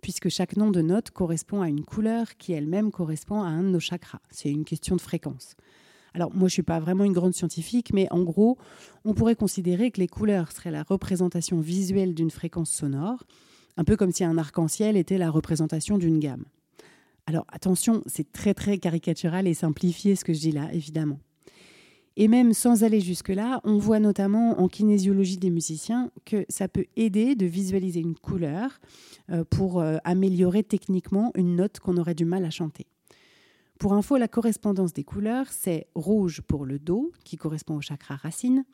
puisque 0.02 0.28
chaque 0.28 0.58
nom 0.58 0.70
de 0.70 0.82
note 0.82 1.10
correspond 1.10 1.62
à 1.62 1.68
une 1.70 1.86
couleur 1.86 2.36
qui 2.36 2.52
elle-même 2.52 2.90
correspond 2.90 3.40
à 3.40 3.46
un 3.46 3.62
de 3.62 3.70
nos 3.70 3.80
chakras. 3.80 4.20
C'est 4.30 4.50
une 4.50 4.66
question 4.66 4.96
de 4.96 5.00
fréquence. 5.00 5.54
Alors 6.12 6.28
moi 6.28 6.40
je 6.40 6.44
ne 6.44 6.48
suis 6.50 6.62
pas 6.62 6.78
vraiment 6.78 7.04
une 7.04 7.14
grande 7.14 7.32
scientifique, 7.32 7.94
mais 7.94 8.06
en 8.10 8.22
gros, 8.22 8.58
on 9.06 9.14
pourrait 9.14 9.34
considérer 9.34 9.90
que 9.90 10.00
les 10.00 10.08
couleurs 10.08 10.52
seraient 10.52 10.70
la 10.70 10.82
représentation 10.82 11.58
visuelle 11.58 12.14
d'une 12.14 12.30
fréquence 12.30 12.70
sonore, 12.70 13.24
un 13.78 13.84
peu 13.84 13.96
comme 13.96 14.12
si 14.12 14.24
un 14.24 14.36
arc-en-ciel 14.36 14.98
était 14.98 15.16
la 15.16 15.30
représentation 15.30 15.96
d'une 15.96 16.18
gamme. 16.18 16.44
Alors 17.24 17.46
attention, 17.50 18.02
c'est 18.04 18.30
très 18.30 18.52
très 18.52 18.76
caricatural 18.76 19.46
et 19.46 19.54
simplifié 19.54 20.16
ce 20.16 20.24
que 20.26 20.34
je 20.34 20.40
dis 20.40 20.52
là, 20.52 20.68
évidemment. 20.74 21.18
Et 22.20 22.26
même 22.26 22.52
sans 22.52 22.82
aller 22.82 23.00
jusque-là, 23.00 23.60
on 23.62 23.78
voit 23.78 24.00
notamment 24.00 24.60
en 24.60 24.66
kinésiologie 24.66 25.36
des 25.36 25.50
musiciens 25.50 26.10
que 26.24 26.44
ça 26.48 26.66
peut 26.66 26.86
aider 26.96 27.36
de 27.36 27.46
visualiser 27.46 28.00
une 28.00 28.16
couleur 28.16 28.80
euh, 29.30 29.44
pour 29.48 29.80
euh, 29.80 29.98
améliorer 30.02 30.64
techniquement 30.64 31.30
une 31.36 31.54
note 31.54 31.78
qu'on 31.78 31.96
aurait 31.96 32.16
du 32.16 32.24
mal 32.24 32.44
à 32.44 32.50
chanter. 32.50 32.88
Pour 33.78 33.92
info, 33.92 34.16
la 34.16 34.26
correspondance 34.26 34.92
des 34.92 35.04
couleurs, 35.04 35.46
c'est 35.50 35.86
rouge 35.94 36.40
pour 36.40 36.66
le 36.66 36.80
Do, 36.80 37.12
qui 37.22 37.36
correspond 37.36 37.76
au 37.76 37.80
chakra 37.80 38.16
racine, 38.16 38.64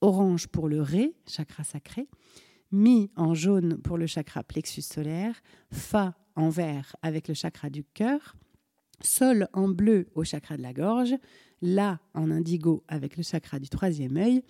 orange 0.00 0.48
pour 0.48 0.68
le 0.68 0.82
Ré, 0.82 1.14
chakra 1.28 1.62
sacré, 1.62 2.08
Mi 2.72 3.12
en 3.14 3.34
jaune 3.34 3.78
pour 3.78 3.98
le 3.98 4.08
chakra 4.08 4.42
plexus 4.42 4.82
solaire, 4.82 5.40
Fa 5.70 6.16
en 6.34 6.48
vert 6.48 6.96
avec 7.02 7.28
le 7.28 7.34
chakra 7.34 7.70
du 7.70 7.84
cœur, 7.84 8.34
Sol 9.02 9.48
en 9.52 9.68
bleu 9.68 10.08
au 10.14 10.24
chakra 10.24 10.56
de 10.56 10.62
la 10.62 10.72
gorge, 10.72 11.14
La 11.62 12.00
en 12.14 12.30
indigo 12.30 12.84
avec 12.88 13.16
le 13.16 13.22
chakra 13.22 13.58
du 13.58 13.68
troisième 13.68 14.16
œil 14.16 14.42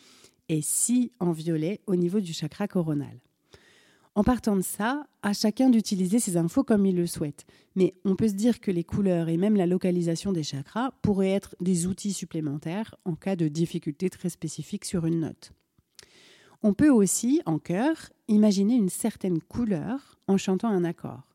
et 0.49 0.63
Si 0.63 1.13
en 1.21 1.33
violet 1.33 1.81
au 1.87 1.97
niveau 1.97 2.21
du 2.21 2.33
chakra 2.33 2.69
coronal. 2.69 3.21
En 4.17 4.25
partant 4.25 4.57
de 4.57 4.63
ça, 4.63 5.07
à 5.23 5.33
chacun 5.33 5.71
d'utiliser 5.71 6.19
ces 6.19 6.37
infos 6.37 6.65
comme 6.65 6.85
il 6.85 6.97
le 6.97 7.07
souhaite. 7.07 7.47
Mais 7.77 7.95
on 8.05 8.17
peut 8.17 8.29
se 8.29 8.35
dire 8.35 8.61
que 8.61 8.73
les 8.73 8.83
couleurs 8.83 9.29
et 9.29 9.37
même 9.37 9.57
la 9.57 9.67
localisation 9.67 10.33
des 10.33 10.43
chakras 10.43 10.91
pourraient 11.03 11.31
être 11.31 11.55
des 11.61 11.87
outils 11.87 12.13
supplémentaires 12.13 12.97
en 13.05 13.15
cas 13.15 13.37
de 13.37 13.47
difficulté 13.47 14.11
très 14.11 14.29
spécifique 14.29 14.85
sur 14.85 15.07
une 15.07 15.21
note. 15.21 15.53
On 16.63 16.75
peut 16.75 16.91
aussi, 16.91 17.41
en 17.47 17.59
chœur, 17.59 18.11
imaginer 18.29 18.75
une 18.75 18.91
certaine 18.91 19.41
couleur 19.41 20.19
en 20.27 20.37
chantant 20.37 20.69
un 20.69 20.85
accord 20.85 21.30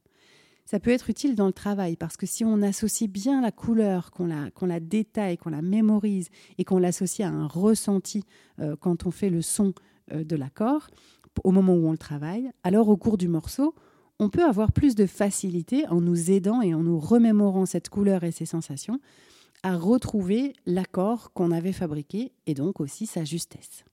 ça 0.65 0.79
peut 0.79 0.91
être 0.91 1.09
utile 1.09 1.35
dans 1.35 1.47
le 1.47 1.53
travail 1.53 1.95
parce 1.95 2.17
que 2.17 2.25
si 2.25 2.43
on 2.43 2.61
associe 2.61 3.09
bien 3.09 3.41
la 3.41 3.51
couleur, 3.51 4.11
qu'on 4.11 4.25
la, 4.27 4.49
la 4.61 4.79
détaille, 4.79 5.37
qu'on 5.37 5.51
la 5.51 5.61
mémorise 5.61 6.29
et 6.57 6.63
qu'on 6.63 6.79
l'associe 6.79 7.27
à 7.27 7.31
un 7.31 7.47
ressenti 7.47 8.23
euh, 8.59 8.75
quand 8.79 9.05
on 9.05 9.11
fait 9.11 9.29
le 9.29 9.41
son 9.41 9.73
euh, 10.11 10.23
de 10.23 10.35
l'accord, 10.35 10.87
au 11.43 11.51
moment 11.51 11.73
où 11.73 11.87
on 11.87 11.91
le 11.91 11.97
travaille, 11.97 12.49
alors 12.63 12.89
au 12.89 12.97
cours 12.97 13.17
du 13.17 13.27
morceau, 13.27 13.75
on 14.19 14.29
peut 14.29 14.43
avoir 14.43 14.71
plus 14.71 14.95
de 14.95 15.05
facilité 15.05 15.87
en 15.87 16.01
nous 16.01 16.31
aidant 16.31 16.61
et 16.61 16.73
en 16.73 16.81
nous 16.81 16.99
remémorant 16.99 17.65
cette 17.65 17.89
couleur 17.89 18.23
et 18.23 18.31
ces 18.31 18.45
sensations 18.45 18.99
à 19.63 19.75
retrouver 19.75 20.53
l'accord 20.65 21.33
qu'on 21.33 21.51
avait 21.51 21.73
fabriqué 21.73 22.31
et 22.45 22.53
donc 22.53 22.79
aussi 22.79 23.07
sa 23.07 23.23
justesse. 23.23 23.83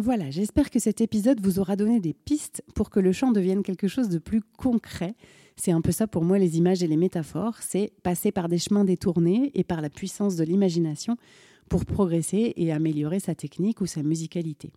Voilà, 0.00 0.30
j'espère 0.30 0.70
que 0.70 0.78
cet 0.78 1.00
épisode 1.00 1.40
vous 1.40 1.58
aura 1.58 1.74
donné 1.74 1.98
des 1.98 2.14
pistes 2.14 2.62
pour 2.76 2.88
que 2.88 3.00
le 3.00 3.10
chant 3.10 3.32
devienne 3.32 3.64
quelque 3.64 3.88
chose 3.88 4.08
de 4.08 4.18
plus 4.18 4.42
concret. 4.56 5.16
C'est 5.56 5.72
un 5.72 5.80
peu 5.80 5.90
ça 5.90 6.06
pour 6.06 6.22
moi 6.22 6.38
les 6.38 6.56
images 6.56 6.84
et 6.84 6.86
les 6.86 6.96
métaphores, 6.96 7.56
c'est 7.62 7.90
passer 8.04 8.30
par 8.30 8.48
des 8.48 8.58
chemins 8.58 8.84
détournés 8.84 9.50
et 9.54 9.64
par 9.64 9.80
la 9.80 9.90
puissance 9.90 10.36
de 10.36 10.44
l'imagination 10.44 11.16
pour 11.68 11.84
progresser 11.84 12.52
et 12.54 12.70
améliorer 12.70 13.18
sa 13.18 13.34
technique 13.34 13.80
ou 13.80 13.86
sa 13.86 14.04
musicalité. 14.04 14.70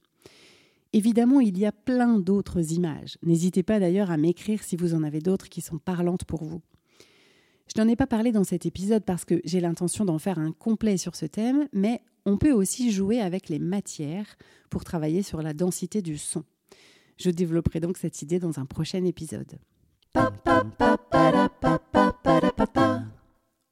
Évidemment, 0.91 1.39
il 1.39 1.55
y 1.59 1.67
a 1.67 1.71
plein 1.71 2.17
d'autres 2.17 2.73
images. 2.73 3.19
N'hésitez 3.21 3.61
pas 3.61 3.79
d'ailleurs 3.79 4.09
à 4.09 4.17
m'écrire 4.17 4.63
si 4.63 4.75
vous 4.75 4.95
en 4.95 5.03
avez 5.03 5.19
d'autres 5.19 5.49
qui 5.49 5.61
sont 5.61 5.77
parlantes 5.77 6.25
pour 6.25 6.43
vous. 6.43 6.63
Je 7.73 7.81
n'en 7.81 7.87
ai 7.87 7.95
pas 7.95 8.07
parlé 8.07 8.33
dans 8.33 8.43
cet 8.43 8.65
épisode 8.65 9.05
parce 9.05 9.23
que 9.23 9.39
j'ai 9.45 9.61
l'intention 9.61 10.03
d'en 10.03 10.19
faire 10.19 10.39
un 10.39 10.51
complet 10.51 10.97
sur 10.97 11.15
ce 11.15 11.25
thème, 11.25 11.69
mais 11.71 12.01
on 12.25 12.37
peut 12.37 12.51
aussi 12.51 12.91
jouer 12.91 13.21
avec 13.21 13.47
les 13.47 13.59
matières 13.59 14.35
pour 14.69 14.83
travailler 14.83 15.23
sur 15.23 15.41
la 15.41 15.53
densité 15.53 16.01
du 16.01 16.17
son. 16.17 16.43
Je 17.17 17.29
développerai 17.29 17.79
donc 17.79 17.97
cette 17.97 18.21
idée 18.21 18.39
dans 18.39 18.59
un 18.59 18.65
prochain 18.65 19.05
épisode. 19.05 19.57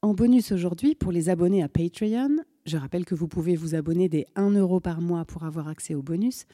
En 0.02 0.14
bonus 0.14 0.54
aujourd'hui, 0.54 0.96
pour 0.96 1.12
les 1.12 1.28
abonnés 1.28 1.62
à 1.62 1.68
Patreon, 1.68 2.38
je 2.66 2.78
rappelle 2.78 3.04
que 3.04 3.16
vous 3.16 3.28
pouvez 3.28 3.58
vous 3.58 3.76
abonner 3.76 4.08
dès 4.08 4.28
1 4.36 4.52
euro 4.52 4.80
par 4.80 5.02
mois 5.02 5.26
pour 5.26 5.44
avoir 5.44 5.68
accès 5.68 5.94
au 5.94 6.02
bonus, 6.02 6.46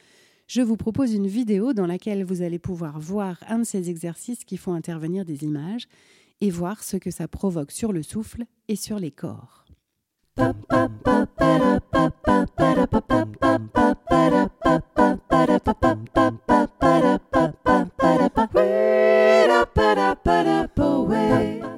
je 0.48 0.62
vous 0.62 0.76
propose 0.76 1.12
une 1.12 1.26
vidéo 1.26 1.72
dans 1.72 1.86
laquelle 1.86 2.24
vous 2.24 2.42
allez 2.42 2.60
pouvoir 2.60 3.00
voir 3.00 3.38
un 3.48 3.58
de 3.58 3.64
ces 3.64 3.90
exercices 3.90 4.44
qui 4.44 4.56
font 4.56 4.74
intervenir 4.74 5.24
des 5.24 5.42
images 5.42 5.88
et 6.40 6.50
voir 6.50 6.82
ce 6.82 6.96
que 6.96 7.10
ça 7.10 7.28
provoque 7.28 7.70
sur 7.70 7.92
le 7.92 8.02
souffle 8.02 8.44
et 8.68 8.76
sur 8.76 8.98
les 8.98 9.10
corps. 9.10 9.64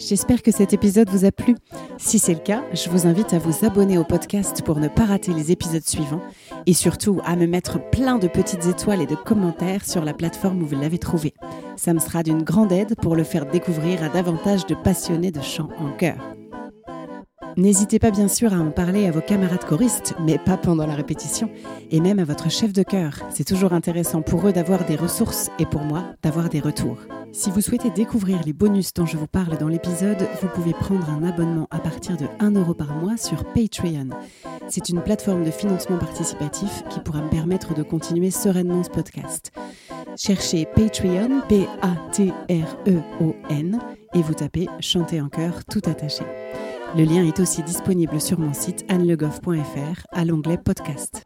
J'espère 0.08 0.40
que 0.40 0.50
cet 0.50 0.72
épisode 0.72 1.10
vous 1.10 1.26
a 1.26 1.30
plu. 1.30 1.54
Si 1.98 2.18
c'est 2.18 2.32
le 2.32 2.40
cas, 2.40 2.62
je 2.72 2.88
vous 2.88 3.06
invite 3.06 3.34
à 3.34 3.38
vous 3.38 3.66
abonner 3.66 3.98
au 3.98 4.04
podcast 4.04 4.62
pour 4.62 4.80
ne 4.80 4.88
pas 4.88 5.04
rater 5.04 5.34
les 5.34 5.52
épisodes 5.52 5.86
suivants 5.86 6.22
et 6.64 6.72
surtout 6.72 7.20
à 7.26 7.36
me 7.36 7.46
mettre 7.46 7.78
plein 7.90 8.16
de 8.16 8.26
petites 8.26 8.64
étoiles 8.64 9.02
et 9.02 9.06
de 9.06 9.16
commentaires 9.16 9.84
sur 9.84 10.06
la 10.06 10.14
plateforme 10.14 10.62
où 10.62 10.66
vous 10.66 10.80
l'avez 10.80 10.96
trouvé. 10.96 11.34
Ça 11.76 11.92
me 11.92 11.98
sera 11.98 12.22
d'une 12.22 12.42
grande 12.42 12.72
aide 12.72 12.94
pour 13.02 13.16
le 13.16 13.22
faire 13.22 13.44
découvrir 13.44 14.02
à 14.02 14.08
davantage 14.08 14.64
de 14.64 14.74
passionnés 14.74 15.30
de 15.30 15.42
chant 15.42 15.68
en 15.78 15.94
chœur. 15.94 16.16
N'hésitez 17.58 17.98
pas 17.98 18.10
bien 18.10 18.28
sûr 18.28 18.54
à 18.54 18.58
en 18.58 18.70
parler 18.70 19.04
à 19.06 19.10
vos 19.10 19.20
camarades 19.20 19.64
choristes, 19.66 20.14
mais 20.24 20.38
pas 20.38 20.56
pendant 20.56 20.86
la 20.86 20.94
répétition, 20.94 21.50
et 21.90 22.00
même 22.00 22.18
à 22.18 22.24
votre 22.24 22.50
chef 22.50 22.72
de 22.72 22.82
chœur. 22.82 23.26
C'est 23.28 23.44
toujours 23.44 23.74
intéressant 23.74 24.22
pour 24.22 24.48
eux 24.48 24.54
d'avoir 24.54 24.86
des 24.86 24.96
ressources 24.96 25.50
et 25.58 25.66
pour 25.66 25.82
moi 25.82 26.04
d'avoir 26.22 26.48
des 26.48 26.60
retours. 26.60 26.96
Si 27.38 27.52
vous 27.52 27.60
souhaitez 27.60 27.90
découvrir 27.90 28.40
les 28.44 28.52
bonus 28.52 28.92
dont 28.94 29.06
je 29.06 29.16
vous 29.16 29.28
parle 29.28 29.56
dans 29.58 29.68
l'épisode, 29.68 30.26
vous 30.42 30.48
pouvez 30.48 30.72
prendre 30.72 31.08
un 31.08 31.22
abonnement 31.22 31.68
à 31.70 31.78
partir 31.78 32.16
de 32.16 32.26
1 32.40 32.50
euro 32.56 32.74
par 32.74 32.92
mois 32.96 33.16
sur 33.16 33.44
Patreon. 33.44 34.08
C'est 34.68 34.88
une 34.88 35.00
plateforme 35.00 35.44
de 35.44 35.52
financement 35.52 35.98
participatif 35.98 36.82
qui 36.90 36.98
pourra 36.98 37.22
me 37.22 37.30
permettre 37.30 37.74
de 37.74 37.84
continuer 37.84 38.32
sereinement 38.32 38.82
ce 38.82 38.90
podcast. 38.90 39.52
Cherchez 40.16 40.66
Patreon, 40.74 41.42
P-A-T-R-E-O-N, 41.48 41.78
et 44.14 44.22
vous 44.22 44.34
tapez 44.34 44.66
Chanter 44.80 45.20
en 45.20 45.28
chœur 45.28 45.64
tout 45.64 45.82
attaché. 45.86 46.24
Le 46.96 47.04
lien 47.04 47.24
est 47.24 47.38
aussi 47.38 47.62
disponible 47.62 48.20
sur 48.20 48.40
mon 48.40 48.52
site 48.52 48.84
annelegoff.fr 48.88 50.06
à 50.10 50.24
l'onglet 50.24 50.58
podcast. 50.58 51.24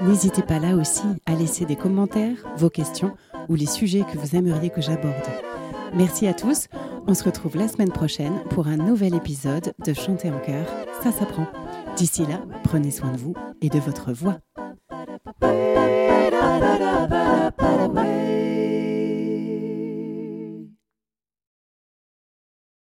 N'hésitez 0.00 0.42
pas 0.42 0.58
là 0.58 0.74
aussi 0.74 1.06
à 1.24 1.36
laisser 1.36 1.66
des 1.66 1.76
commentaires, 1.76 2.38
vos 2.56 2.68
questions 2.68 3.14
ou 3.48 3.54
les 3.54 3.66
sujets 3.66 4.04
que 4.10 4.18
vous 4.18 4.36
aimeriez 4.36 4.70
que 4.70 4.80
j'aborde. 4.80 5.14
Merci 5.94 6.26
à 6.26 6.34
tous. 6.34 6.68
On 7.06 7.14
se 7.14 7.24
retrouve 7.24 7.56
la 7.56 7.68
semaine 7.68 7.92
prochaine 7.92 8.40
pour 8.50 8.66
un 8.66 8.76
nouvel 8.76 9.14
épisode 9.14 9.74
de 9.84 9.94
Chanter 9.94 10.30
en 10.30 10.40
chœur, 10.40 10.66
ça 11.02 11.12
s'apprend. 11.12 11.46
D'ici 11.96 12.22
là, 12.22 12.40
prenez 12.64 12.90
soin 12.90 13.12
de 13.12 13.18
vous 13.18 13.34
et 13.60 13.68
de 13.68 13.78
votre 13.78 14.12
voix. 14.12 14.38